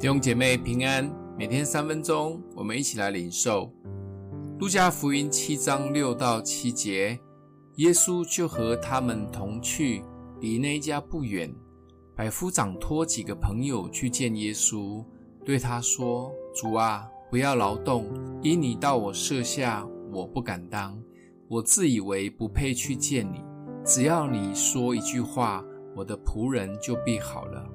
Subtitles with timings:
[0.00, 3.68] 弟兄姐妹平安，每天三分钟，我们一起来领受
[4.60, 7.18] 路加福音七章六到七节。
[7.78, 10.04] 耶稣就和他们同去，
[10.38, 11.52] 离那一家不远。
[12.14, 15.04] 百夫长托几个朋友去见耶稣，
[15.44, 18.06] 对他说：“主啊，不要劳动，
[18.40, 20.96] 因你到我舍下，我不敢当。
[21.48, 23.42] 我自以为不配去见你，
[23.84, 25.64] 只要你说一句话，
[25.96, 27.68] 我的仆人就必好了。”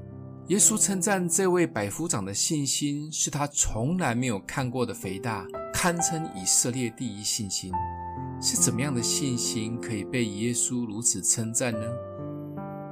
[0.47, 7.71] 耶稣称赞这位百夫长的信心，是他从来没有看过的肥大，堪称以色列第一信心。
[8.41, 11.87] 是怎么样的信心可以被耶稣如此称赞呢？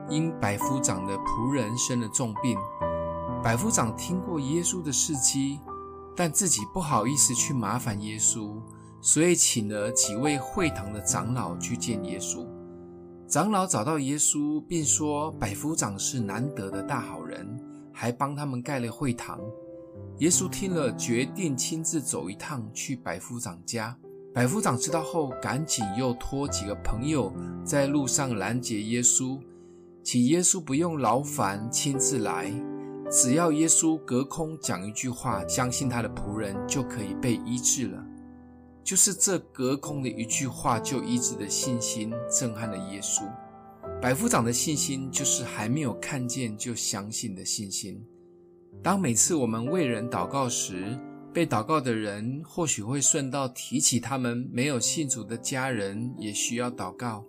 [0.10, 2.58] 因百夫长的仆人生了重病，
[3.44, 5.60] 百夫长听过耶稣的事迹，
[6.16, 8.62] 但自己不好意思去麻烦耶稣，
[9.02, 12.48] 所以请了几位会堂的长老去见耶稣。
[13.32, 17.48] 长老找到耶稣，并说百夫长是难得的大好人，
[17.94, 19.40] 还帮他们盖了会堂。
[20.18, 23.98] 耶稣听了，决定亲自走一趟去百夫长家。
[24.34, 27.32] 百夫长知道后，赶紧又托几个朋友
[27.64, 29.40] 在路上拦截耶稣，
[30.04, 32.52] 请耶稣不用劳烦亲自来，
[33.10, 38.06] 只要耶稣隔空讲一句话，相信他的仆人就可以被医治了。
[38.84, 43.24] 就是这隔空的一句话就医治的信心，震撼了耶稣。
[44.02, 48.04] 百夫长的信心，就是还没有看见就相信的信心。
[48.82, 50.98] 当每次我们为人祷告时，
[51.32, 57.24] 被祷告的人或许会顺道提起他们没有信主的家人，也需要祷告。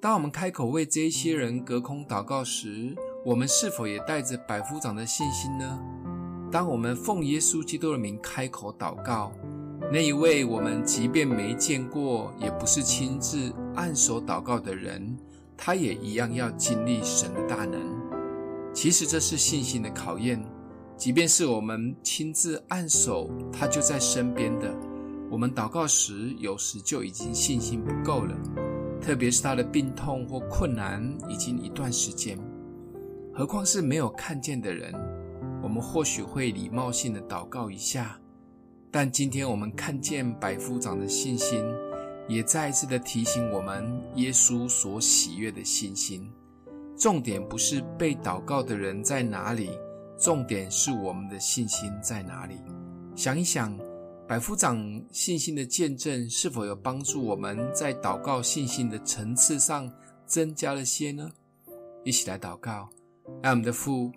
[0.00, 5.80] 当我们开口为这些人隔空祷告时，我们是否也带着百夫长的信心呢？
[6.52, 9.32] 当我们奉耶稣基督的名开口祷告，
[9.90, 15.16] 那一位我们即便没见过，也不是亲自按手祷告的人，
[15.56, 17.80] 他也一样要经历神的大能。
[18.74, 20.44] 其实这是信心的考验。
[20.94, 24.70] 即便是我们亲自按手，他就在身边的。
[25.30, 28.36] 我们祷告时，有时就已经信心不够了，
[29.00, 32.38] 特别是他的病痛或困难已经一段时间，
[33.32, 34.92] 何况是没有看见的人，
[35.62, 38.18] 我们或许会礼貌性的祷告一下。
[38.90, 41.62] 但今天我们看见百夫长的信心，
[42.26, 46.30] 也再一次的提醒我们，耶稣所喜悦的信心，
[46.96, 49.70] 重点不是被祷告的人在哪里。
[50.18, 52.56] 重点是我们的信心在哪里？
[53.14, 53.78] 想一想，
[54.26, 54.76] 百夫长
[55.12, 59.88] 信心的见证是否有帮助我们在祷告信心的层次上
[60.26, 61.30] 增加了些呢？
[62.04, 62.88] 一起来祷告，
[63.42, 64.10] 爱我们的父，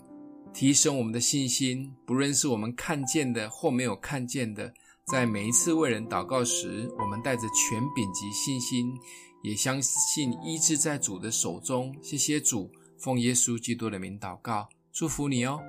[0.54, 4.74] 提升我们的信心，不论是我们看见的或没有看见的，
[5.06, 8.94] 在每一次为人祷告时，我们带着全柄及信心，
[9.44, 11.96] 也相信医治在主的手中。
[12.02, 15.60] 谢谢主，奉耶稣基督的名祷告，祝福你哦。